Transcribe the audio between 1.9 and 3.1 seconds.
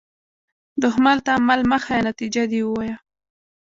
نتیجه دې ووایه